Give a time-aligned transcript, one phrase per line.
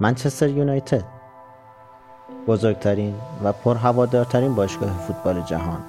[0.00, 1.04] منچستر یونایتد.
[2.46, 5.82] بزرگترین و پرهوادارترین باشگاه فوتبال جهان.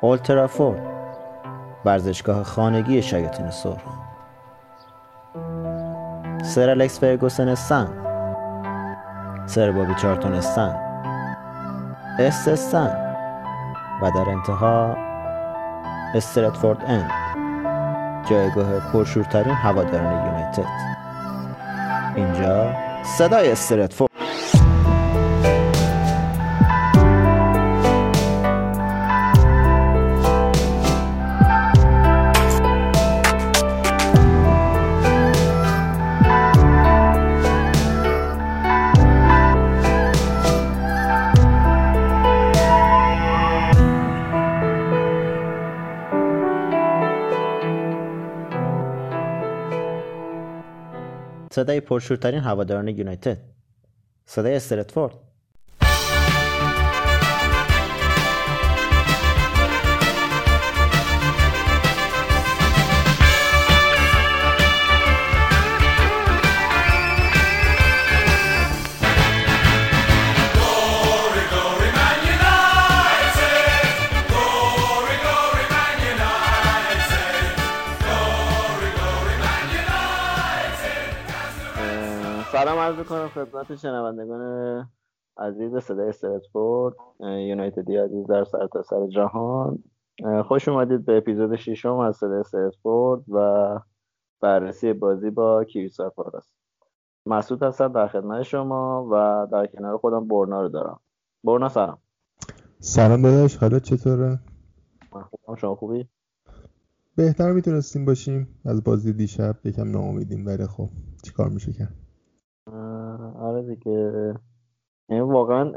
[0.00, 0.82] اولترافورد
[1.84, 3.80] ورزشگاه خانگی شیاطین سرخ
[6.42, 7.88] سر الکس فرگوسن استن
[9.46, 10.76] سر بابی چارتون استن
[12.18, 13.16] استستن
[14.02, 14.96] و در انتها
[16.14, 17.10] استراتفورد اند.
[18.24, 20.91] جایگاه پرشورترین هواداران یونایتد.
[22.16, 22.74] اینجا
[23.18, 24.11] صدای استراتفورد
[51.52, 53.38] صدای پرشورترین هواداران یونایتد.
[54.26, 55.14] صدای استراتفورد
[82.92, 84.88] عرض کنم خدمت شنوندگان
[85.36, 89.78] عزیز صدای استراتفورد یونایتدی عزیز در سرتاسر سر جهان.
[90.44, 93.78] خوش اومدید به اپیزود ششم از صدای استراتفورد و
[94.40, 96.54] بررسی بازی با کیویسا پاراس
[97.26, 101.00] مسعود هستم در خدمت شما و در کنار خودم برنا رو دارم.
[101.44, 101.98] برنا سلام.
[102.80, 104.38] سلام داداش حالا چطوره؟
[105.14, 106.08] من خوبم شما خوبی؟
[107.16, 108.60] بهتر می‌تونستیم باشیم.
[108.64, 110.88] از بازی دیشب یکم ناامیدیم ولی خب
[111.22, 112.01] چیکار میشه کرد
[113.42, 114.34] آره دیگه.
[115.08, 115.72] یعنی واقعا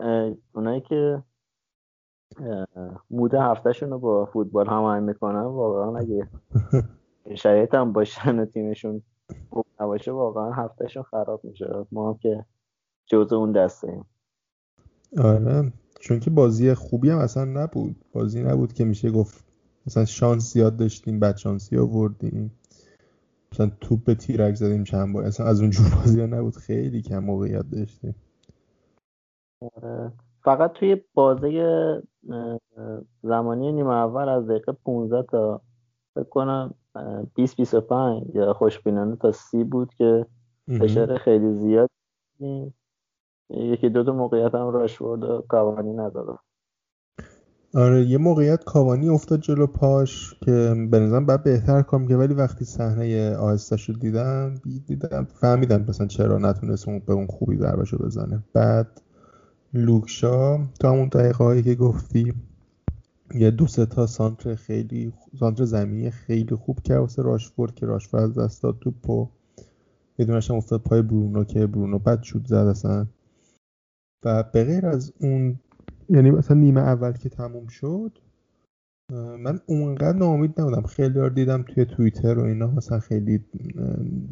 [0.56, 1.24] اونایی که
[3.09, 6.28] مود هفتهشون رو با فوتبال هماهنگ می‌کنن واقعا اگه
[7.44, 9.02] شرایط هم باشن و تیمشون
[9.50, 11.86] خوب نباشه واقعا هفتهشون خراب میشه.
[11.92, 12.46] ما هم که
[13.06, 14.06] جز اون دسته ایم
[15.18, 15.74] آره.
[16.00, 17.96] چون که بازی خوبی هم اصلا نبود.
[18.14, 19.46] بازی نبود که میشه گفت
[19.88, 22.52] مثلا شانس زیاد داشتیم بد شانسی آوردیم.
[23.56, 25.24] مثلا توپ به تیرک زدیم چند بار.
[25.24, 26.56] اصلا از اونجور بازی ها نبود.
[26.56, 28.16] خیلی کم موقعیت داشتیم.
[29.62, 30.12] آره.
[30.44, 32.04] فقط توی بازه
[33.24, 35.62] زمانی نیمه اول از دقیقه 15 تا
[36.16, 36.74] فکر کنم
[37.36, 40.26] 20 25 یا خوشبینانه تا سی بود که
[40.80, 41.90] فشار خیلی زیاد
[43.50, 46.40] یکی دو تا موقعیت هم راشورد و کاوانی نداد
[47.75, 52.34] آره یه موقعیت کاوانی افتاد جلو پاش که به نظرم بعد بهتر کام که ولی
[52.34, 54.56] وقتی صحنه آهسته شد دیدم
[54.88, 58.44] دیدم فهمیدم مثلا چرا نتونست اون به اون خوبی ضربه بزنه.
[58.53, 59.02] بعد
[59.74, 62.34] لوکشا تا همون دقیقه هایی که گفتی
[63.34, 68.24] یه دو سه تا سانتر خیلی سانتر زمینی خیلی خوب کرد واسه راشفورد که راشفورد
[68.24, 69.30] از دست داد توپو.
[70.19, 73.08] یه دونش هم افتاد پای برونو که برونو بد شد زد اصلا.
[74.24, 75.59] و به غیر از اون
[76.10, 78.12] یعنی مثلا نیمه اول که تموم شد
[79.40, 80.82] من اونقدر ناامید نبودم.
[80.82, 83.40] خیلی یار دیدم توی توییتر و اینا مثلا خیلی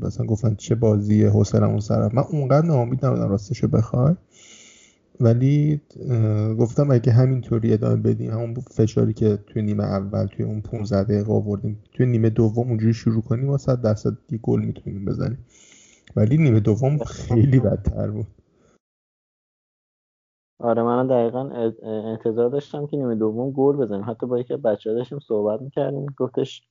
[0.01, 2.13] مثلا گفتن چه بازی اون سر.
[2.13, 4.15] من اونقدر ناامید نبودم راستشو بخوای.
[5.19, 5.81] ولی
[6.59, 11.31] گفتم اگه همینطوری ادامه بدیم همون فشاری که توی نیمه اول توی اون 15 دقیقه
[11.33, 15.37] آوردیم توی نیمه دوم اونجوری شروع کنیم واسه درصد گل می‌تونیم بزنیم.
[16.15, 18.27] ولی نیمه دوم خیلی بدتر بود.
[20.59, 21.49] آره من دقیقا
[21.83, 24.09] انتظار داشتم که نیمه دوم گل بزنیم.
[24.09, 26.67] حتی با یکی بچه داشتیم صحبت می‌کردیم گفتش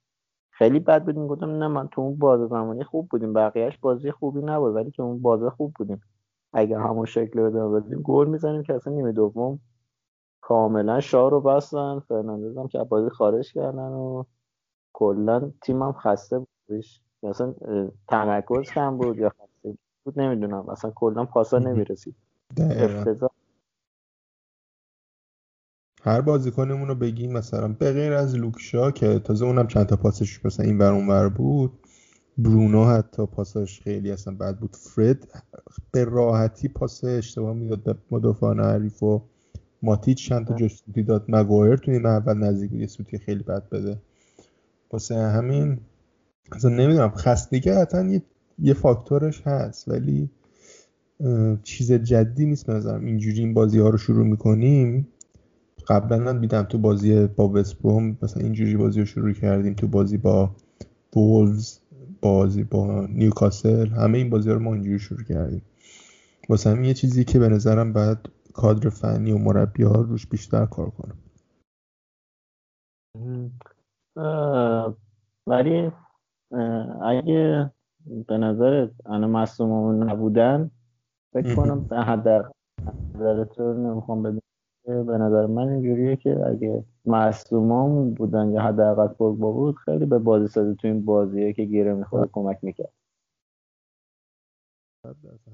[0.51, 3.33] خیلی بد بودیم گفتم نه من تو اون بازه زمانی خوب بودیم.
[3.33, 6.01] بقیهش بازی خوبی نبود ولی که اون بازه خوب بودیم.
[6.53, 9.59] اگر همون شکل رو ادامه بدیم گل می‌زنیم که اصلا نیمه دوم
[10.41, 11.99] کاملا شاه رو بستن.
[11.99, 14.25] فرناندز هم که بازی خارج کردن و
[14.93, 17.55] کلا تیم هم خسته بودش مثلا
[18.09, 20.69] تمرکز کم بود یا خسته بود نمی‌دونم.
[20.69, 22.15] اصلا کلا پاسا نمی‌رسید.
[22.61, 23.31] افتضاح
[26.05, 30.45] هر بازیکنمون رو بگیم مثلا به غیر از لوکشا که تازه اونم چند تا پاسش
[30.45, 31.73] مثلا این ور اونور بود
[32.39, 34.77] برونو حتی پاسش خیلی اصلا بد بود.
[34.77, 35.43] فرد
[35.93, 39.23] به راحتی پاس اشتباه می‌داد به مدافعان حریف و
[39.83, 41.25] ماتیچ چند تا جسوتی داد.
[41.29, 43.99] مگوایر تو این اول نزدیک یه سوتی خیلی بد بده.
[44.93, 45.79] واسه همین
[46.53, 48.23] اصلا نمی‌دونم خستگی حتی یه,
[48.59, 50.31] یه فاکتورش هست ولی
[51.63, 53.05] چیز جدی نیست نظرم.
[53.05, 55.09] اینجوری این بازی ها رو شروع می‌کنیم.
[55.89, 60.17] قبلا من دیدم تو بازی با وستبروم مثلا اینجوری بازی رو شروع کردیم تو بازی
[60.19, 60.51] با
[61.17, 61.79] وولز
[62.23, 65.63] بازی با نیوکاسل همه این بازی رو ما اینجوری شروع کردیم.
[66.49, 70.67] واسه همین یه چیزی که به نظرم بعد کادر فنی و مربی ها روش بیشتر
[70.67, 71.15] کار کنه.
[75.47, 75.93] ولی
[77.03, 77.71] اگه
[78.29, 80.71] به نظر انا مصوم نبودن
[81.33, 82.53] فکر کنم حد
[83.15, 84.42] نظرتون نمی‌خوام
[84.85, 90.49] به نظر من اینجوریه که اگه معصومان بودن یا حداقل پوگبا بود خیلی به بازی
[90.49, 92.93] سازی تو این بازیه که گیره می‌خواد کمک می‌کرد.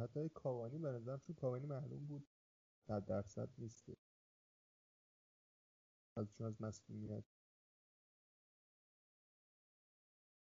[0.00, 2.28] حتی کاوانی به نظرم چون کاوانی معلوم بود
[2.88, 3.90] صد درصد نیست.
[6.16, 7.24] از چون از مسئولیت.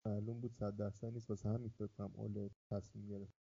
[0.06, 1.30] معلوم بود صد درصد نیست.
[1.30, 3.42] واسه همین فکر کنم اول تصمیم گرفت.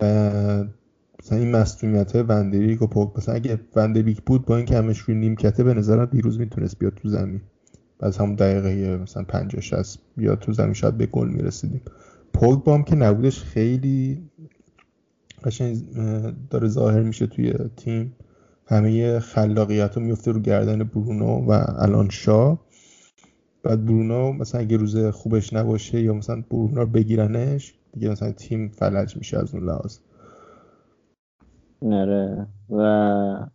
[0.00, 4.98] مثلا این مسئولیت های وندریک و پوک مثلا اگه وندریک بود با این که همش
[4.98, 7.40] روی نیمکته به نظرم دیروز می‌تونست بیاد تو زمین.
[8.00, 11.80] از همون دقیقه مثلا 50 60 بیاد تو زمین شاید به گل می‌رسیدیم.
[12.32, 14.22] پوک بام که نبودش خیلی
[15.44, 15.82] قشنگ
[16.50, 18.12] داره ظاهر میشه توی تیم.
[18.66, 22.58] همه خلاقیت رو میفته رو گردن برونو و الان شا.
[23.62, 28.68] بعد برونو مثلا اگه روز خوبش نباشه یا مثلا برونو رو بگیرنش دیگه مثلا تیم
[28.68, 29.98] فلج میشه از اون لحاظ.
[31.82, 33.46] نره و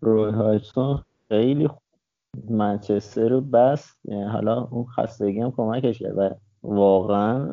[0.00, 1.80] روی هایسون خیلی خوب.
[2.50, 3.98] منچستر رو بست.
[4.04, 6.18] یعنی حالا اون خستگی هم کمکش کرد.
[6.18, 6.30] و
[6.62, 7.52] واقعا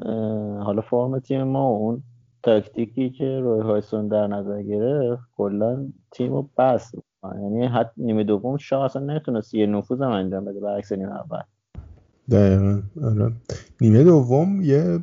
[0.64, 2.04] حالا فرم تیم ما اون
[2.44, 6.96] تاکتیکی که روی هایسون در نظر گرفت کلا تیم رو بست.
[7.24, 11.42] یعنی حتی نیمه دوم شاه اصلا نتونست یه نفوذ هم انجام بده برعکس نیمه اول.
[12.32, 12.82] دقیقا.
[13.04, 13.32] آره.
[13.82, 15.00] نیمه دوم یه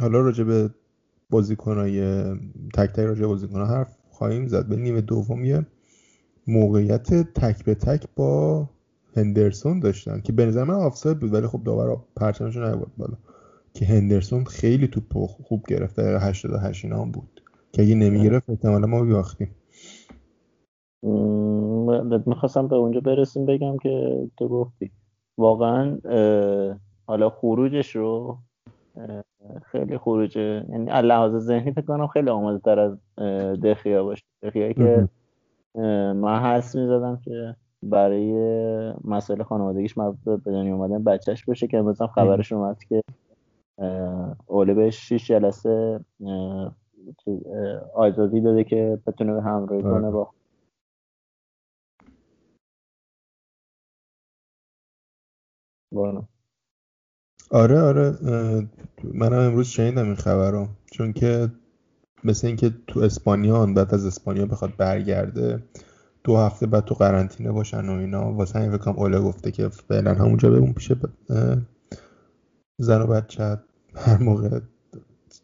[0.00, 0.70] حالا راجع به
[1.30, 2.24] بازیکنهای
[2.74, 4.68] تک تک راجع بازیکنها حرف خواهیم زد.
[4.68, 5.66] به نیمه دوم یه
[6.46, 8.68] موقعیت تک به تک با
[9.16, 13.14] هندرسون داشتن که به نظر من آفساید بود ولی خب داور پرچمش نبود بالا.
[13.74, 17.42] که هندرسون خیلی توپ خوب گرفت دقیقه 88 اینا بود.
[17.72, 19.50] که اگه نمی‌گرفت احتمالا ما بیاختیم
[22.26, 24.90] می‌خواستم به اونجا برسیم بگم که تو گفتی.
[25.38, 25.98] واقعا
[27.06, 28.38] حالا خروجش رو
[29.64, 32.98] خیلی خروج یعنی لحاظ ذهنی فکر کنم خیلی آماده تر از
[33.60, 34.24] دخیا باشه.
[34.42, 35.08] دخیایی که
[36.14, 38.32] من حس می‌زدم که برای
[39.04, 43.02] مسئله خانوادگیش مربوط به دنیا اومدن بچهش باشه که مثلا خبرش اومد که
[44.46, 46.00] اوله بهش شیش جلسه
[47.94, 50.30] آزادی داده که بتونه به همراهی کنه با
[55.92, 56.22] بانو
[57.50, 58.18] آره آره
[59.04, 61.48] منم امروز شنیدم این خبر رو چون که
[62.24, 65.62] مثل اینکه تو اسپانیا بعد از اسپانیا بخواد برگرده
[66.24, 68.32] دو هفته بعد تو قرنطینه باشن و اینا.
[68.32, 70.92] واسه همین فکرم اوله گفته که فعلا همونجا بمون پیش
[72.78, 73.58] زن و بچه
[73.94, 74.60] هر موقع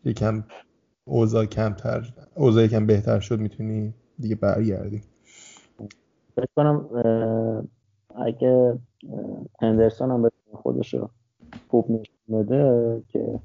[0.04, 0.44] یکم
[1.04, 5.02] اوضاع کمتر اوضاع یکم بهتر شد می‌تونی دیگه برگردی.
[6.36, 6.88] فکر کنم
[8.16, 8.78] اگه
[9.62, 11.10] هندرسون هم خودش رو
[11.68, 13.40] خوب نشون بده که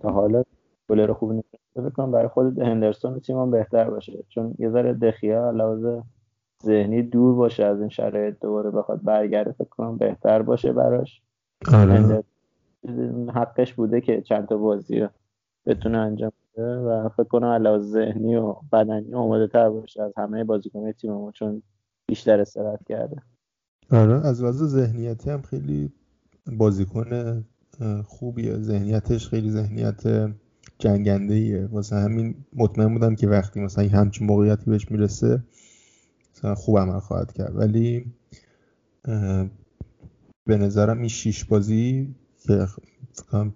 [0.00, 0.42] تا حالا
[0.90, 4.24] گلر خوب نشون بده کنم برای خود هندرسون تیم هم بهتر باشه.
[4.28, 5.86] چون یه ذره دخیا لحاظ
[6.64, 11.22] ذهنی دور باشه از این شرایط دوباره بخواد برگرده فکر کنم بهتر باشه براش.
[11.72, 12.24] آره.
[13.34, 15.08] حقش بوده که چند تا بازی
[15.66, 20.44] بتونه انجام بده و فکر کنم علاوه ذهنی و بدنی آماده تر باشه از همه
[20.44, 21.62] بازیکن تیم ما چون
[22.06, 23.22] بیشتر استراحت کرده.
[23.90, 25.92] آره از لحاظ ذهنیتی هم خیلی
[26.46, 27.44] بازیکن
[28.04, 28.58] خوبیه.
[28.58, 30.30] ذهنیتش خیلی ذهنیت
[30.78, 35.42] جنگنده ایه واسه همین مطمئن بودم که وقتی مثلا همچین موقعیتی بهش می‌رسه
[36.36, 37.56] مثلا خوب عمل خواهد کرد.
[37.56, 38.12] ولی
[40.44, 42.66] به نظرم این شیش بازی که
[43.16, 43.50] تو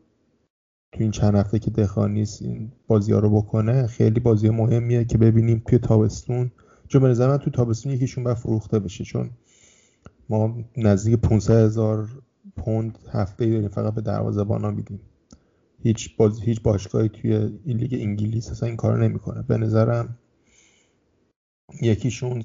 [0.98, 5.18] این چند هفته که دخان نیست این بازی ها رو بکنه خیلی بازی مهمیه که
[5.18, 6.50] ببینیم توی تابستون.
[6.88, 9.04] چون به نظر من تو تابستون یکیشون باید فروخته بشه.
[9.04, 9.30] چون
[10.28, 12.08] ما نزدیک 500 هزار
[12.56, 15.00] پوند هفته ای داریم فقط به دروازه بانا میدیم.
[15.82, 17.34] هیچ باز هیچ باشگاهی توی
[17.64, 19.42] این لیگ انگلیس اصلا این کار نمی‌کنه.
[19.42, 20.18] به نظرم
[21.82, 22.42] یکیشون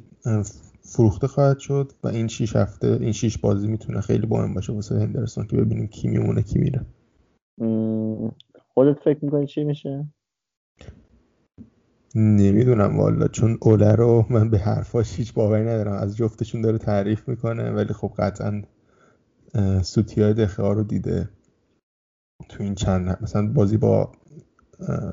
[0.81, 4.95] فروخته خواهد شد و این شیش هفته این شیش بازی می‌تونه خیلی مهم باشه واسه
[4.95, 6.85] هندرسون که ببینیم کی میمونه کی میره.
[8.73, 10.07] خودت فکر می‌کنی چی میشه؟
[12.15, 15.93] نمی‌دونم والا چون اوله رو من به حرفاش هیچ باوری ندارم.
[15.93, 18.61] از جفتشون داره تعریف می‌کنه ولی خب قطعا
[19.84, 21.29] سوتی های دخه ها رو دیده
[22.50, 24.12] تو این چند مثلا بازی با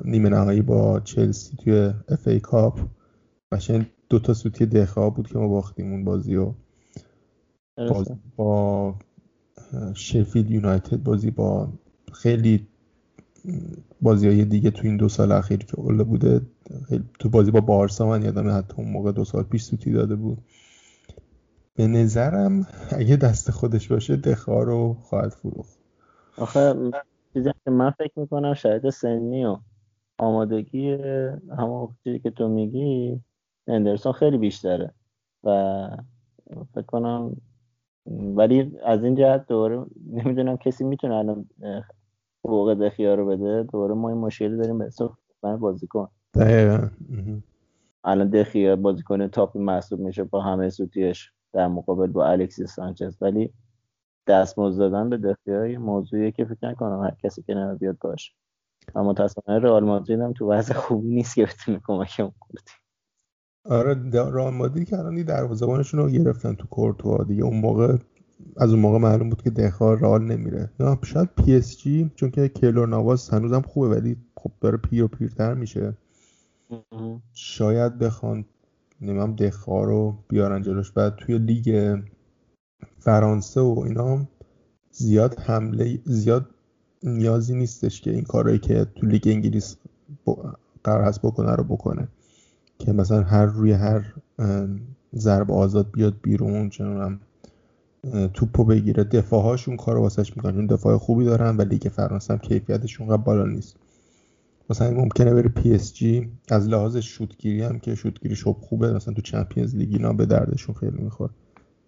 [0.05, 2.79] نیمه نهایی با چلسی توی اف ای کاپ.
[3.51, 6.53] قشنگ دو تا سوتی دخه ها بود که ما باختیم اون بازی و
[7.77, 8.95] باز با
[9.93, 11.69] شفیل یونایتد بازی با
[12.13, 12.67] خیلی
[14.01, 16.41] بازی های دیگه تو این دو سال اخیر که اوله بوده.
[17.19, 20.37] تو بازی با بارسا من یادم حتی اون موقع دو سال پیش سوتی داده بود.
[21.75, 25.79] به نظرم اگه دست خودش باشه دخار رو خواهد فروخت.
[26.37, 26.73] آخه
[27.33, 29.57] چیزی که من فکر می‌کنم شاید سنی و
[30.17, 30.91] آمادگی
[31.57, 33.19] همون چیزی که تو میگی
[33.67, 34.93] اندرسون خیلی بیشتره
[35.43, 35.89] و
[36.73, 37.35] فکر کنم
[38.35, 41.45] ولی از این جهت دوره نمی‌دونم کسی می‌تونه الان
[42.45, 43.63] حقوق دخیا رو بده.
[43.63, 46.07] دوره ما این مشکلی داریم به بازیکن.
[46.33, 46.89] دقیقا.
[48.03, 51.31] الان دخیا بازیکن تاپی محسوب میشه با همه سوتیش.
[51.53, 53.17] در مقابل با الکسیس سانچز.
[53.21, 53.53] ولی
[54.27, 58.33] دستمزد دادن به دخیا موضوعیه که فکر نکنم هر کسی که بیاد باشه
[58.95, 62.61] اما متاسفانه رئال مادرید هم تو وضع خوبی نیست که بتونه کمکمون کنه.
[63.65, 67.23] آره رئال مادرید که الان دروازه‌بانشون رو گرفتن تو کورتوا.
[67.23, 67.97] دیگه اون موقع
[68.57, 70.69] از اون موقع معلوم بود که دخار رئال نمیره.
[70.79, 75.53] یا شاید PSG چون که کیلور ناواس هنوزم خوبه ولی خب داره پیر و پیرتر
[75.53, 75.93] میشه.
[77.33, 78.45] شاید بخوان
[79.01, 80.91] نمیم دخار رو بیارن جلوش.
[80.91, 81.97] بعد توی لیگ
[82.99, 84.27] فرانسه و اینا
[84.91, 86.45] زیاد حمله زیاد
[87.03, 89.77] نیازی نیستش که این کارهایی که تو لیگ انگلیس
[90.83, 92.07] قرار هست بکنه رو بکنه.
[92.79, 94.13] که مثلا هر روی هر
[95.15, 97.19] ضرب آزاد بیاد بیرون چنانم
[98.33, 99.03] توپو بگیره.
[99.03, 100.55] دفاعهاشون کار واسش می‌کنن.
[100.55, 103.75] چون دفاع خوبی دارن و لیگ فرانسه هم کیفیتشون قبل بالا نیست.
[104.69, 109.89] مثلا ممکنه بره PSG از لحاظ شوتگیری هم که شوتگیریش خوبه مثلا تو Champions League
[109.93, 111.31] اینا به دردشون خیلی می‌خوره.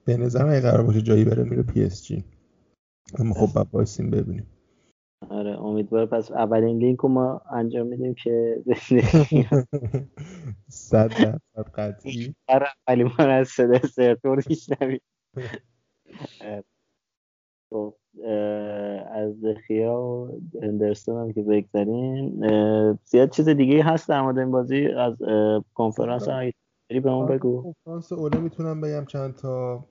[0.05, 2.23] به نظرم اگه قرار باشه جایی بره میره PSG
[3.19, 4.47] اما خب بعد بایستیم ببینیم.
[5.29, 8.63] آره امیدوار پس اولین لینک رو ما انجام میدیم که
[10.69, 12.35] صد درصد قطعی.
[12.47, 14.99] آره ولی من از صدا سرتور میشنویم
[17.71, 17.95] خب.
[19.15, 20.29] از دخیا و
[20.61, 22.41] هندرسون هم که بگذاریم
[23.03, 25.13] زیاد چیز دیگه هست در مورد این بازی؟ از
[25.73, 26.27] کنفرانس
[26.89, 27.61] به اون بگو.
[27.61, 29.85] کنفرانس اوله می‌تونم بگم چند تا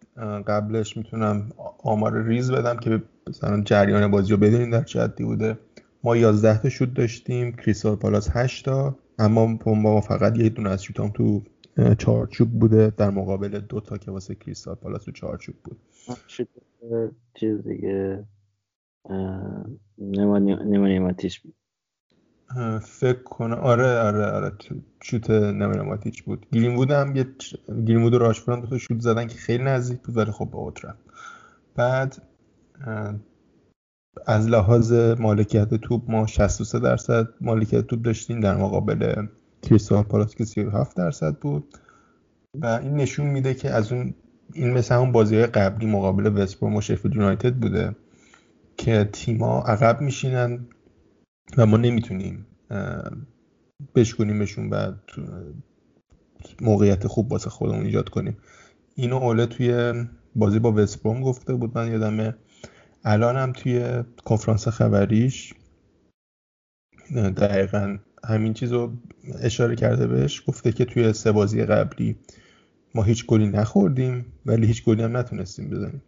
[0.46, 1.48] قبلش می‌تونم
[1.84, 5.58] آمار ریز بدم که مثلا جریان بازی رو بدونین در چه حدی بوده.
[6.04, 10.82] ما 11 تا شوت داشتیم کریستال پالاس 8 تا اما ما فقط یه دونه از
[10.84, 11.42] شوتام تو
[11.98, 12.92] چارچوب بوده.
[12.96, 15.76] در مقابل دو تا که واسه کریستال پالاس تو چارچوب بود.
[17.34, 18.24] چیز دیگه
[19.98, 21.54] نمانیماتیش بود
[22.82, 23.58] فکر کنم.
[23.58, 24.52] آره آره آره.
[25.02, 26.46] شوت نمانیماتیچ بود.
[26.52, 27.26] گرین بود هم یه
[27.68, 30.56] گرین بود و راشفورد دو تا شوت زدن که خیلی نزدیک بود ولی خب به
[30.56, 30.80] اوت
[31.76, 32.22] بعد
[34.26, 38.40] از لحاظ مالکیت توپ ما 63 درصد مالکیت توپ داشتیم.
[38.40, 39.26] در مقابل
[39.62, 41.74] کریستال پالاس که 37 درصد بود.
[42.54, 44.14] و این نشون میده که از اون
[44.54, 47.96] این مثل اون بازی های قبلی مقابل وستبروم و شفیلد یونایتد بوده
[48.76, 50.66] که تیما عقب میشینن
[51.56, 52.46] و ما نمی‌تونیم
[53.94, 54.92] بشکنیمشون و
[56.60, 58.36] موقعیت خوب واسه خودمون ایجاد کنیم.
[58.94, 59.92] اینو اوله توی
[60.36, 61.78] بازی با وستبروم گفته بود.
[61.78, 62.34] من یادمه
[63.04, 65.54] الان هم توی کنفرانس خبریش
[67.14, 68.92] دقیقا همین چیز رو
[69.42, 70.42] اشاره کرده بهش.
[70.46, 72.16] گفته که توی سه بازی قبلی
[72.94, 76.02] ما هیچ گلی نخوردیم ولی هیچ گلی هم نتونستیم بزنیم.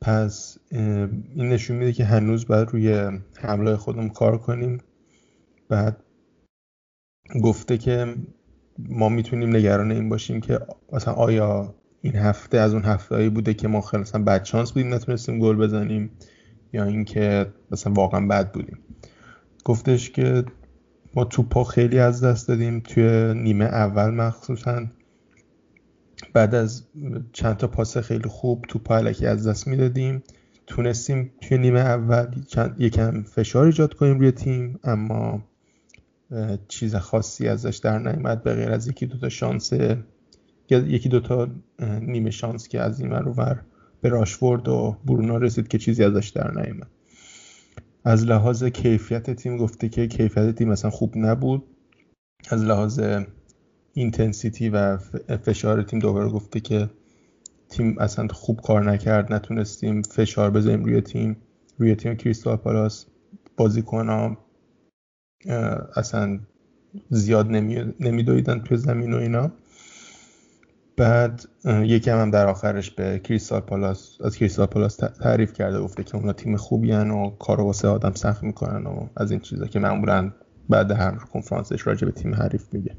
[0.00, 4.78] پس این نشون میده که هنوز باید روی حمله خودمون کار کنیم.
[5.68, 5.96] بعد
[7.42, 8.14] گفته که
[8.78, 10.60] ما می‌تونیم نگران این باشیم که
[10.92, 14.94] مثلا آیا این هفته از اون هفتهایی بوده که ما خیلی مثلا بد شانس بودیم
[14.94, 16.10] نتونستیم گل بزنیم
[16.72, 18.78] یا اینکه مثلا واقعا بد بودیم.
[19.64, 20.44] گفتش که
[21.14, 24.86] ما توپا خیلی از دست دادیم توی نیمه اول مخصوصا.
[26.36, 26.82] بعد از
[27.32, 30.22] چند تا پاس خیلی خوب توپ علکی از دست می‌دادیم.
[30.66, 35.42] تونستیم توی نیمه اول چند یکم فشار ایجاد کنیم روی تیم اما
[36.68, 39.72] چیز خاصی ازش در نیامد به غیر از یکی دوتا شانس
[40.70, 41.48] یکی دوتا
[42.00, 43.62] نیمه شانس که از این رو ور
[44.00, 46.90] به راشفورد و برونا رسید که چیزی ازش در نیامد
[48.04, 51.64] از لحاظ کیفیت تیم گفته که کیفیت تیم مثلا خوب نبود.
[52.50, 53.00] از لحاظ
[53.98, 54.96] intensity و
[55.44, 56.90] فشار تیم دوباره گفته که
[57.68, 61.36] تیم اصلا خوب کار نکرد نتونستیم فشار بذاریم روی تیم
[61.78, 63.06] روی تیم کریستال پالاس.
[63.56, 64.36] بازیکن
[65.96, 66.38] اصلا
[67.10, 67.50] زیاد
[68.00, 69.52] نمیدویدن توی زمین و اینا.
[70.96, 76.16] بعد یکم هم در آخرش به کریستال پالاس از کریستال پالاس تعریف کرده گفته که
[76.16, 79.78] اونا تیم خوبی هن و کارو واسه آدم سخت می‌کنن و از این چیزا که
[79.78, 80.32] معمولا
[80.68, 82.96] بعد هر کنفرانسش راجع به تیم حریف میگه.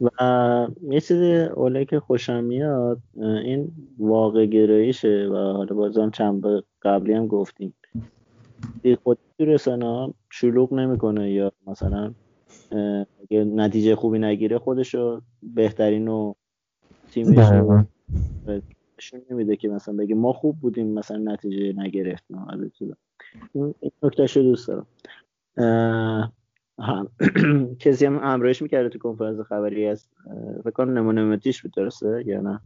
[0.00, 6.44] و یه اوله که خوشم میاد این موقع گرایشه و حالا بازم چند
[6.82, 7.74] قبلی هم گفتیم.
[9.02, 12.14] خود تو رسانه شلوغ نمی‌کنه یا مثلا
[13.22, 16.34] اگه نتیجه خوبی نگیره خودشو بهترین و
[17.10, 17.38] تیمش
[18.98, 22.46] نشون نمیده که مثلا بگه ما خوب بودیم مثلا نتیجه نگرفتیم.
[23.54, 26.32] این نکتهشو دوست دارم.
[27.78, 30.08] کسی هم همراهش می‌کرده تو کنفرانس خبری از
[30.60, 32.60] فکر کنم نمانیا ماتیچ بود درسته؟ یا نه؟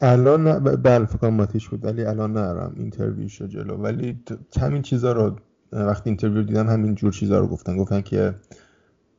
[0.00, 3.74] الان بله فکر ماتیچ بود ولی الان نرم interview شو جلو.
[3.74, 4.22] ولی
[4.60, 5.36] همین چیزا رو
[5.72, 7.76] وقتی interview دیدم همین جور چیزا رو گفتن.
[7.76, 8.34] گفتن که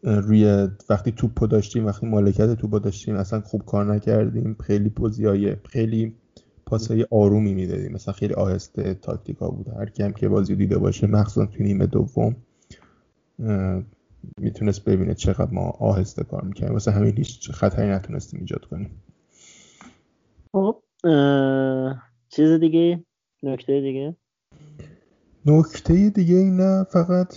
[0.03, 4.55] روی وقتی توپو داشتیم وقتی مالکیت توپو داشتیم اصلا خوب کار نکردیم.
[4.63, 4.91] خیلی
[5.25, 6.15] های خیلی
[6.65, 7.93] پاسای آرومی می‌دادیم.
[7.93, 9.67] مثلا خیلی آهسته تاکتیکا بود.
[9.67, 12.36] هر کیم که بازی دیده باشه مخصوصا تو نیمه دوم.
[14.41, 19.01] می‌تونست ببینه چقدر ما آهسته کار می‌کنیم مثلا همین هیچ خطری نتونستیم ایجاد کنیم.
[20.51, 20.82] خب
[22.29, 23.03] چیز دیگه؟
[23.44, 24.15] نکته دیگه؟
[25.46, 27.36] نکته دیگه نه فقط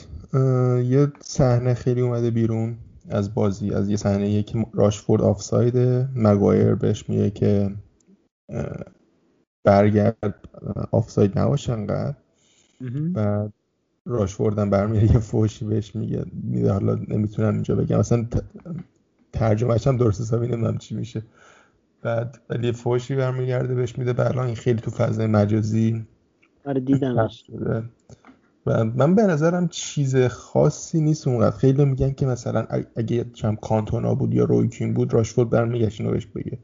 [0.84, 2.78] یه صحنه خیلی اومده بیرون
[3.08, 5.76] از بازی از یه صحنه که راشفورد آفساید.
[6.14, 7.70] مگایر بهش میگه که
[9.64, 10.48] برگرد
[10.92, 12.16] آفساید نباشه انقدر.
[13.12, 13.52] بعد
[14.04, 18.26] راشفورد هم برمیاد یه فوشی بهش میگه میده حالا نمی‌تونم اینجا بگم اصلا
[19.32, 21.22] ترجمهش هم درست حسابی نمی‌دونم چی میشه.
[22.02, 26.06] بعد ولی یه فوشی برمیگرده بهش میده برلا این خیلی تو فضای مجازی.
[26.64, 27.28] آره دیدم
[28.66, 31.56] و من به نظرم چیز خاصی نیست اونقدر.
[31.56, 32.66] خیلی میگن که مثلا
[32.96, 36.58] اگه چم کانتونا بود یا رویکین بود راشفورد برمیگشت اینو بهش بگه.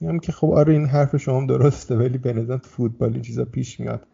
[0.00, 3.80] میگم که خب آره این حرف شما درسته ولی به نظر فوتبال این چیزا پیش
[3.80, 4.06] میاد.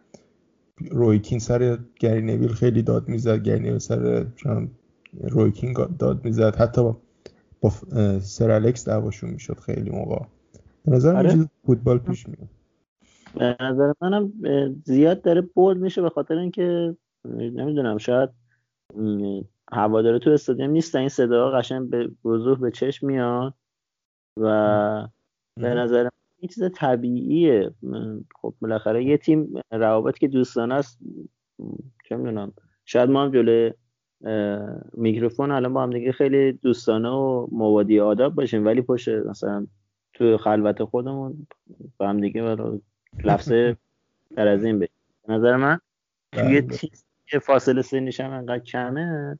[0.90, 4.26] رویکین سر گری نویل خیلی داد می‌زد گری نویل سر
[5.20, 6.56] رویکین داد می‌زد.
[6.56, 6.92] حتی
[7.60, 7.70] با,
[8.20, 10.25] سر الکس دعواشون می‌شد خیلی موقع.
[10.84, 11.49] به نظر آره.
[11.66, 12.49] فوتبال پیش میاد.
[13.34, 14.32] به نظر منم
[14.84, 16.97] زیاد داره بولد میشه به خاطر اینکه
[17.28, 18.30] نمی‌دونم شاید
[19.73, 23.54] هواداره تو استادیوم نیستن این صدا قشنگ به وضوح به چشم میاد
[24.36, 25.08] و
[25.56, 26.08] به نظر
[26.40, 27.74] این چیز طبیعیه.
[28.40, 30.98] خب بالاخره یه تیم روابط که دوستانه است
[32.08, 32.52] چه می‌دونم
[32.84, 33.72] شاید ما هم جلوی
[34.92, 39.66] میکروفون الان با هم دیگه خیلی دوستانه و موادی آداب باشیم ولی پشت مثلا
[40.14, 41.46] تو خلوت خودمون
[41.98, 42.56] با هم دیگه
[43.24, 43.76] لفظه
[44.36, 44.88] در از این به
[45.28, 45.78] نظر من
[46.32, 46.76] توی بله.
[46.76, 49.38] چیز که فاصله سنیش هم انقدر کمه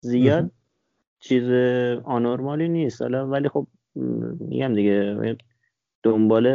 [0.00, 0.50] زیاد
[1.18, 1.50] چیز
[2.04, 3.02] آنورمالی نیست.
[3.02, 3.66] حالا ولی خب
[4.40, 5.36] میگم دیگه
[6.04, 6.48] دنبال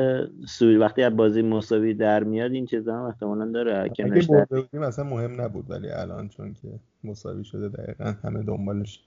[0.47, 3.83] سوی وقتی از بازی مساوی در میاد این چیزا هم احتمالا داره.
[3.83, 9.03] اگه برده مثلا مهم نبود ولی الان چون که مساوی شده دقیقا همه دنبالش.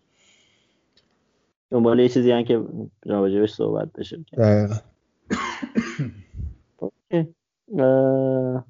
[1.71, 2.65] دنبال یه چیزی هم که
[3.07, 4.25] راجبش صحبت بشه.
[4.39, 4.75] دقیقا.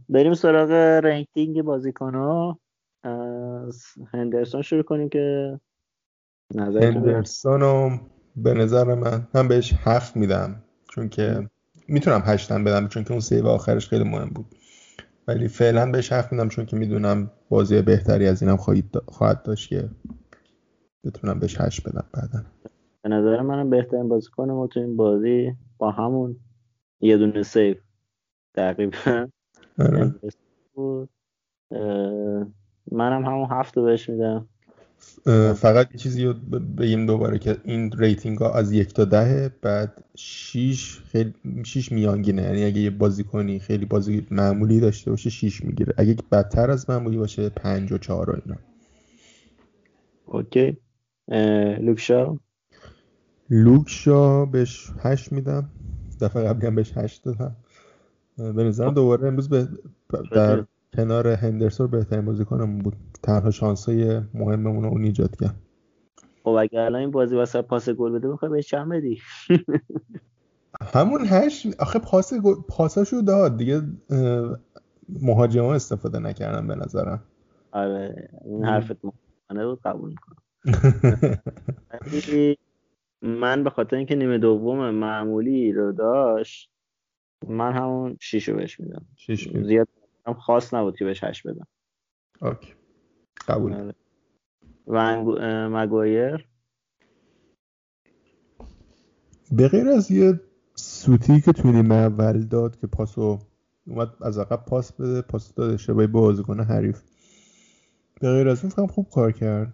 [0.09, 0.71] بریم سراغ
[1.05, 2.59] ranking بازیکن ها.
[3.05, 5.59] از هندرسون شروع کنیم که
[6.55, 8.01] نظر هندرسون
[8.37, 11.49] به نظر من هم بهش هفت میدم چون که
[11.89, 14.47] می‌تونم هشتم بدم چون که اون save آخرش خیلی مهم بود.
[15.29, 18.57] ولی فعلا بهش هفت میدم چون که می‌دونم بازی بهتری از اینم
[19.07, 19.89] خواهد داشت که
[21.05, 22.45] بتونم بهش هشت بدم بعدا.
[23.03, 26.37] به نظر منم بهترین بازیکن ما تو این بازی با همون
[27.01, 27.75] یه دونه save
[28.55, 29.29] تقریبا.
[29.79, 30.15] آره.
[32.93, 34.49] منم همون هفت بهش میدم.
[35.55, 36.33] فقط یه چیزی رو
[36.79, 41.35] بگیم دوباره که این rating ها از یک تا ده بعد شیش خیلی
[41.65, 42.43] شیش میانگینه.
[42.43, 45.95] یعنی اگه یه بازی کنی خیلی بازی معمولی داشته باشه شیش می‌گیره.
[45.97, 48.59] اگه بدتر از معمولی باشه پنج و چهار و اینا.
[50.27, 50.77] اوکی.
[51.81, 52.37] لوکشا
[53.51, 55.71] لوکشا بهش هشت میدم.
[56.21, 57.57] دفعه قبلی هم بهش هشت دادم.
[58.37, 58.95] به نظر خب.
[58.95, 59.69] دوباره امروز به
[60.33, 60.65] در
[60.97, 62.97] کنار هندرسون بهترین بازیکنمون بود.
[63.23, 65.55] تنها شانسای مهممون رو اون ایجاد کرد.
[66.45, 69.19] خب اگه الان این بازی واسه پاس گل بده می‌خوای بهش چند بدی؟
[70.95, 73.57] همون هشت آخه پاس گل پاساشو داد.
[73.57, 73.83] دیگه
[75.09, 77.23] مهاجما استفاده نکردم به نظرم.
[77.73, 80.43] آره این حرفت مهمانه بود قبول می‌کنم
[83.23, 86.71] من به خاطر اینکه نیمه دوم معمولی رو داشت
[87.49, 89.07] من همون شیشو بهش میدم.
[89.17, 89.89] شیش میدم زیاد
[90.27, 91.67] هم خاص نبود که بهش هشت بدم.
[92.43, 92.75] اوکی.
[93.49, 93.95] قبول آره.
[94.87, 95.23] و
[95.69, 96.49] مگوایر؟
[99.53, 100.41] به غیر از یه
[100.75, 103.39] سوتی که توی نیمه اول داد که پاسو
[103.87, 107.03] اومد از عقب پاس بده پاس داد اشتباهی بازیکن حریف.
[108.21, 109.73] به غیر از اون خوب کار کرد.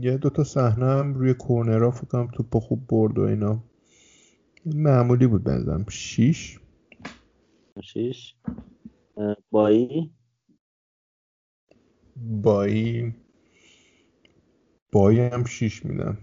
[0.00, 3.62] یه دوتا صحنه هم روی کورنرها فکرم توپ خوب برد و اینا.
[4.66, 6.60] معمولی بود بنظرم شیش.
[7.82, 8.34] شیش.
[9.50, 10.15] بایی؟
[12.16, 13.14] بایی
[14.92, 16.18] بایی هم شیش میدم.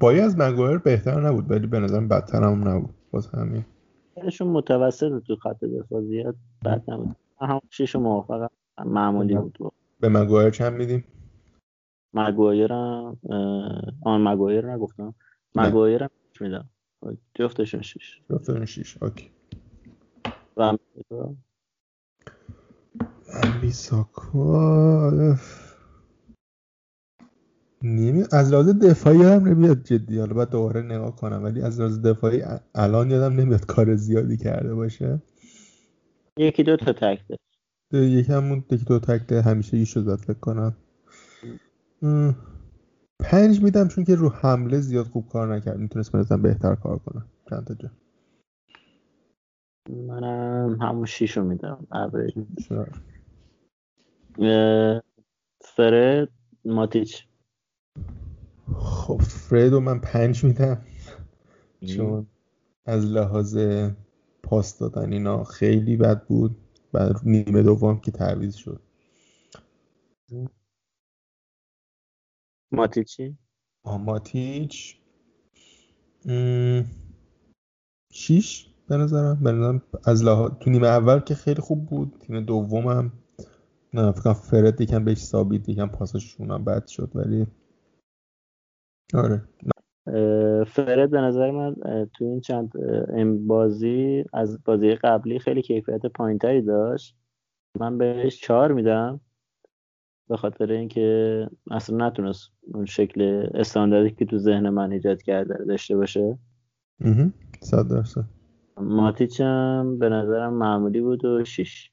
[0.00, 2.94] بایی از مگایر بهتر نبود ولی به نظرم بدتر هم نبود.
[3.10, 3.64] باز همین.
[4.14, 7.16] خیلیشون متوسط تو خط دفاع زیاد بد نبود.
[7.40, 8.50] هم شیش موافقم.
[8.86, 9.58] معمولی بود.
[10.00, 11.04] به مگایر چند میدیم؟
[12.14, 13.18] مگایر هم
[14.02, 15.14] آن مگایر نگفتم.
[15.54, 16.68] مگایر هم میدم.
[17.34, 18.20] جفتشون شیش.
[18.30, 19.02] جفتشون شیش.
[19.02, 19.30] اوکی.
[20.56, 20.76] و
[23.60, 25.36] بیساکا
[27.82, 30.18] نیمی از لحاظ دفاعی هم نمیاد جدی.
[30.18, 31.44] حالا باید دوباره نگاه کنم.
[31.44, 32.42] ولی از لحاظ دفاعی
[32.74, 35.22] الان یادم نمیاد کار زیادی کرده باشه.
[36.38, 37.36] یکی دو تا تکته
[37.92, 40.76] یکی همون یکی دو تکته همیشه رو زد فکر کنم.
[43.20, 45.78] پنج میدم چون که رو حمله زیاد خوب کار نکرد.
[45.78, 47.22] می‌تونست مثلا بهتر کار کنه.
[47.50, 47.90] چند تا جا؟
[50.06, 51.86] منم همون شیش رو میدم
[55.60, 56.32] فرد
[56.64, 57.26] ماتیچ.
[58.74, 60.86] خب فردو من پنج میدم.
[61.86, 62.26] چون
[62.84, 63.58] از لحاظ
[64.42, 66.56] پاس دادن اینا خیلی بد بود.
[66.92, 68.82] بعد نیمه دوم که تعویض شد.
[72.72, 73.38] ماتیچی؟
[73.84, 75.00] ماتیچ.
[78.12, 79.44] شیش به نظرم.
[79.44, 82.16] به نظرم از لحاظ تو نیمه اول که خیلی خوب بود.
[82.20, 83.12] تیم دومم
[83.94, 87.46] نه فکر فرد یکم بهش ثابت یکم پاسشون هم بد شد ولی
[89.14, 89.42] آره.
[90.64, 91.74] فرد به نظر من
[92.14, 92.72] تو این چند
[93.46, 97.16] بازی از بازی قبلی خیلی کیفیت پایینتری داشت.
[97.80, 99.20] من بهش چهار میدم
[100.28, 105.96] به خاطر اینکه اصلا نتونست اون شکل استانداردی که تو ذهن من ایجاد کرده داشته
[105.96, 106.38] باشه.
[107.60, 108.24] صد درصد.
[108.76, 111.90] ماتیچ هم به نظرم معمولی بود و شیش.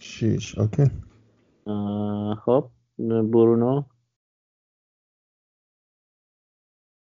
[0.00, 0.58] شیش.
[0.58, 0.84] okay.
[2.44, 3.82] خب برونو.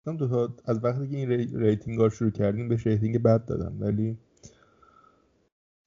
[0.05, 4.17] دو تا از وقتی که این rating ها شروع کردیم به rating بد دادم ولی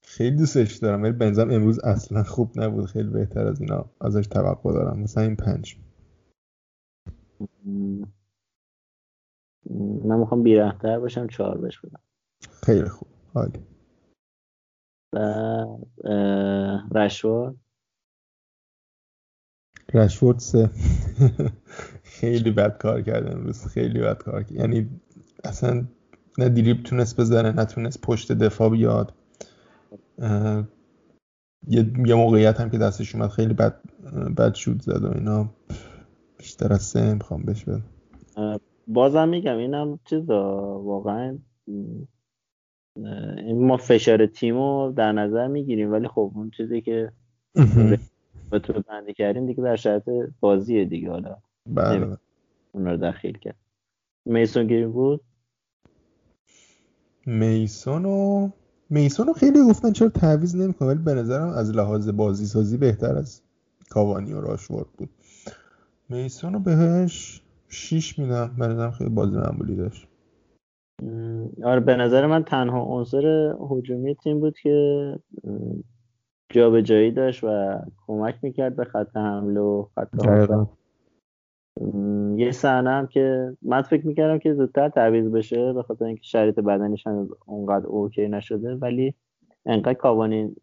[0.03, 4.73] خیلی دوستش دارم ولی بنظرم امروز اصلا خوب نبود خیلی بهتر از اینا ازش توقع
[4.73, 4.99] دارم.
[4.99, 5.77] مثلا این پنج.
[10.05, 11.99] من می‌خوام بیرحم‌تر باشم چهار بش بدم.
[12.63, 13.59] خیلی خوب حالی
[15.13, 15.19] و
[16.95, 17.55] رشوار.
[19.93, 20.69] رشورد سه.
[22.19, 23.65] خیلی بد کار کرده امروز.
[23.65, 24.89] خیلی بد کار یعنی
[25.43, 25.85] اصلا
[26.37, 29.13] نه دیریب تونست بزنه نتونست پشت دفاع بیاد.
[31.67, 33.81] یه, یه موقعیت هم که دستش اومد خیلی بد
[34.37, 35.49] بد شود زد و اینا.
[36.37, 37.83] بیشتر از سه می‌خوام بهش بدم.
[38.87, 40.43] بازم میگم اینم چیزا
[40.83, 41.37] واقعا.
[43.55, 47.11] ما فشار تیمو در نظر می‌گیریم ولی خب اون چیزی که
[48.49, 51.37] به تو بندی کردیم دیگه در شرط بازیه دیگه حالا.
[51.65, 52.17] بله.
[52.71, 53.55] اون رو دخیل کرد.
[54.25, 55.21] میسون گیریم بود؟
[57.25, 58.49] میسون و
[58.89, 63.15] میسون رو خیلی گفتن چرا تعویض نمی‌کنه ولی به نظرم از لحاظ بازی سازی بهتر
[63.15, 63.41] از
[63.89, 65.09] کاوانی و راشورد بود.
[66.09, 68.55] میسون رو بهش شیش میدم.
[68.59, 70.07] به نظرم خیلی بازی معمولی داشت.
[71.63, 75.15] آره به نظر من تنها عنصر هجومی تیم بود که
[76.49, 80.07] جابجایی داشت و کمک می‌کرد به خط حمله و خط
[82.37, 86.59] یه صحنه هم که من فکر می‌کردم که زودتر تعویض بشه به خاطر اینکه شرایط
[86.59, 87.07] بدنیش
[87.45, 89.13] اونقدر اوکی نشده ولی
[89.65, 90.55] انقدر کاوانی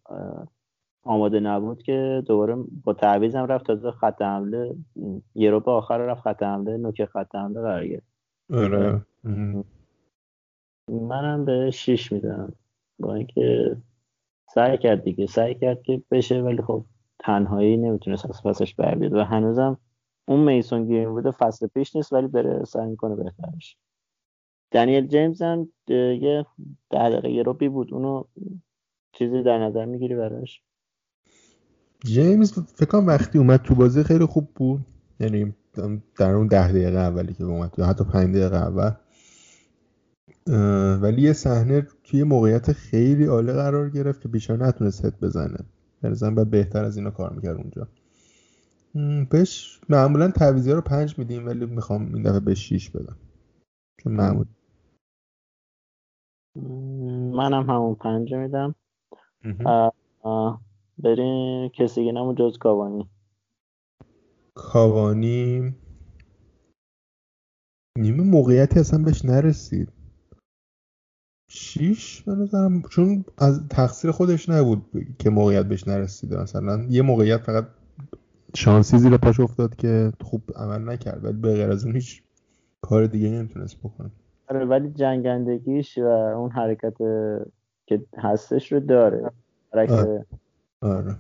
[1.02, 4.76] آماده نبود که دوباره با تعویض هم رفت تازه خط حمله
[5.34, 8.06] یه رو آخر رفت خط حمله نوک خط حمله قرار گرفت.
[8.52, 9.00] آره.
[10.88, 12.52] منم به شیش میدم.
[12.98, 13.76] با اینکه
[14.54, 16.84] سعی کرد دیگه سعی کرد که بشه ولی خب
[17.18, 19.78] تنهایی نمی‌تونست از پسش بر و هنوزم
[20.28, 23.76] اون میسون گرین بوده فصل پیش نیست ولی داره سعی می‌کنه بهترش
[24.70, 26.46] دنیل جیمز هم یه
[26.90, 27.94] ده دقیقه روبی بود.
[27.94, 28.24] اونو
[29.12, 30.62] چیزی در نظر می‌گیری براش؟
[32.04, 34.80] جیمز فکر وقتی اومد تو بازی خیلی خوب بود.
[35.20, 35.54] یعنی
[36.18, 38.90] در اون ده دقیقه اولی که اومد یا حتی پنج دقیقه اول.
[41.02, 45.58] ولی یه صحنه توی موقعیت خیلی عالی قرار گرفت که بیشتر نتونست هد بزنه.
[46.02, 47.88] برزن باید بهتر از اینا کار می‌کرد اونجا.
[49.30, 53.16] بهش معمولا تعویزی رو پنج میدیم ولی می‌خوام این دفعه به شیش بدم.
[54.00, 54.46] چون معمول
[57.36, 58.74] منم همون پنج میدم.
[60.98, 63.08] بریم کسی دیگه نمون جز کاوانی.
[64.54, 65.74] کاوانی
[67.98, 69.92] نیمه موقعیتی اصلا بهش نرسید.
[71.56, 74.86] شیش به نظرم چون از تقصیر خودش نبود
[75.18, 77.66] که موقعیت بهش نرسیده مثلا یه موقعیت فقط
[78.54, 82.22] شانسی زیر پاش افتاد که خوب عمل نکرد ولی به غیر از اون هیچ
[82.80, 84.10] کار دیگه نمی‌تونست بکنه
[84.48, 86.98] آره ولی جنگندگیش و اون حرکت
[87.86, 89.30] که هستش رو داره
[89.72, 90.26] آره.
[90.80, 91.16] آره.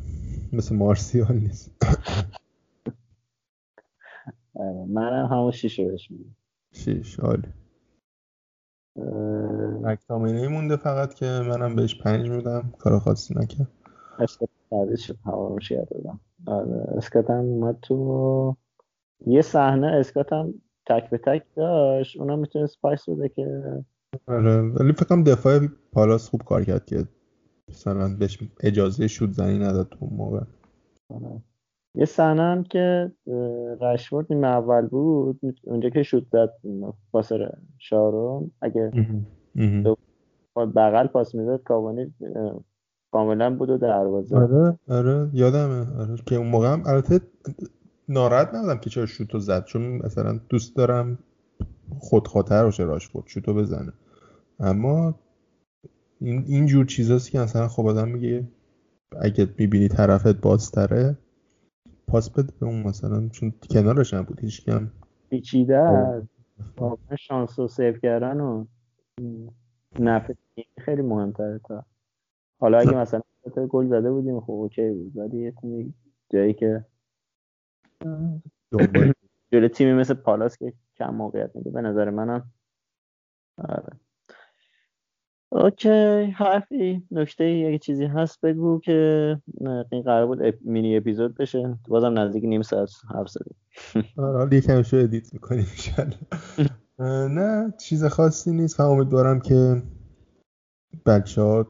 [0.52, 1.70] مثل مارسیال نیست
[4.54, 4.84] آره.
[4.88, 6.08] منم همون شیش رو بهش
[6.72, 7.48] شیش عالی
[9.82, 12.72] مکتامینه مونده فقط که منم بهش پنج میدم.
[12.78, 13.68] کار خاصی نکرد.
[14.18, 18.56] اسکات بعدش شد همارمش دادم آره اسکات هم اومد تو
[19.26, 20.54] یه صحنه اسکات هم
[20.86, 22.16] تک به تک داشت.
[22.16, 23.62] اونا می‌تونه سپایس بوده که
[24.26, 25.60] آره ولی فکرم دفاع
[25.92, 27.04] پالاس خوب کار کرد که
[27.68, 30.40] مثلا بهش اجازه شود زنی نداد تو موقع.
[31.08, 31.42] آره.
[31.94, 33.12] یه صحنه هم که
[33.80, 36.50] رشورد نیمه اول بود اونجا که شوت زد
[37.12, 38.90] پاسر شارون اگه
[40.56, 42.14] بغل پاس می‌داد کاوانی
[43.12, 44.36] کاملا بود و دروازه.
[44.36, 46.00] آره آره یادمه.
[46.00, 47.20] آره که اون موقع هم البته
[48.08, 51.18] ناراحت نبودم که چرا شوتو زد چون مثلا دوست دارم
[51.98, 53.92] خودخاطر باشه راشفورد شوتو بزنه.
[54.60, 55.14] اما
[56.20, 58.48] این اینجور چیزاست که مثلا خب آدم میگه
[59.20, 61.18] اگه می‌بینی طرفت بازتره
[62.06, 64.22] پاس بده به اون مثلا چون کنارش هم.
[64.22, 64.90] بود هیچ کم
[65.30, 66.26] پیچیده است
[67.18, 68.64] شانس رو سیف کردن و
[69.98, 70.34] نفع
[70.78, 71.84] خیلی مهمتره تا.
[72.60, 73.20] حالا اگه مثلا
[73.70, 75.16] گل زده بودیم خب okay بود.
[75.16, 75.52] ولی
[76.30, 76.84] جایی که
[79.52, 81.70] جلو تیمی مثل پالاس که کم موقعیت میده.
[81.70, 82.50] به نظر منم
[83.58, 83.92] آره.
[85.54, 89.36] okay حرفی نکته اگه چیزی هست بگو که
[89.92, 91.78] این قرار بود mini episode بشه.
[91.88, 93.56] بازم نزدیک نیم ساعت حرف زدیم.
[94.24, 95.66] آره حالا یکم شو edit می‌کنیم
[96.98, 98.76] نه چیز خاصی نیست.
[98.76, 99.82] فهم امیدوارم که
[101.06, 101.66] بچه ها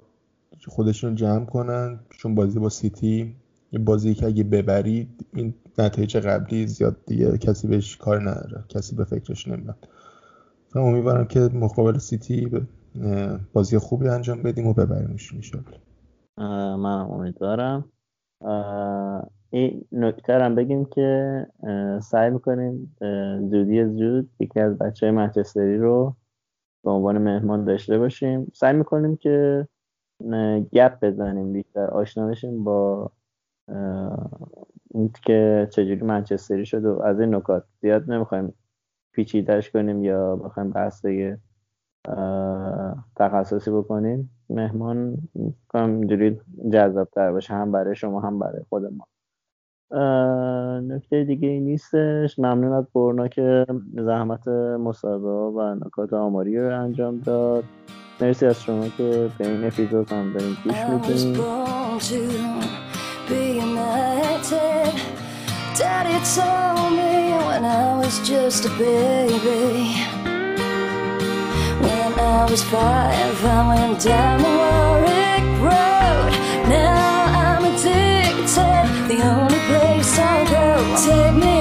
[0.67, 2.01] خودشون جمع کنن.
[2.11, 3.35] چون بازی با سیتی
[3.81, 8.65] بازی که اگه ببرید این نتایج قبلی زیاد دیگه کسی بهش کار نداره.
[8.69, 9.89] کسی به فکرش نمیاد.
[10.75, 12.51] امیدوارم که مقابل سیتی
[13.53, 15.79] بازی خوبی انجام بدیم و ببریمش انشالله
[16.77, 17.85] من امیدوارم.
[19.51, 21.47] این نکته هم بگیم که
[22.03, 22.97] سعی می‌کنیم
[23.51, 26.17] زودی زود یکی از بچه های منچستری رو
[26.85, 28.53] به عنوان مهمان داشته باشیم.
[28.55, 29.69] سعی می‌کنیم که
[30.73, 33.11] گپ بزنیم بیشتر آشنا بشیم با
[34.95, 38.55] این که چجوری منچستری شد و از این نکات زیاد نمی‌خوایم
[39.13, 41.39] پیچیدهش کنیم یا بخوایم بحثه
[43.17, 45.17] تخصصی بکنیم مهمان
[45.75, 46.41] اینجوری
[46.73, 47.55] جذاب تر باشه.
[47.55, 49.07] هم برای شما هم برای خود ما.
[50.81, 52.39] نکته دیگه ای نیستش.
[52.39, 57.65] ممنون از برنا که زحمت مصاحبه و نکات آماری رو انجام داد.
[58.21, 61.35] مرسی از شما که به این اپیزود هم داریم گوش میدیم
[65.79, 67.15] Daddy told me
[67.49, 70.14] when I was just a baby.
[72.35, 76.33] I was five, I went down the Warwick Road.
[76.69, 80.67] Now I'm addicted, the only place I'll go.
[81.05, 81.54] Take me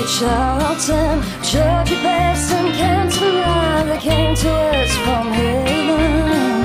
[0.00, 6.64] Baby Charlton took your best and came to life They came to us from heaven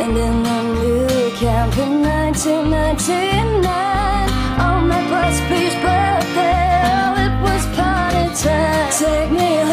[0.00, 7.64] And in the new camp in 1999 On my first beach birthday, oh it was
[7.74, 9.65] party time Take me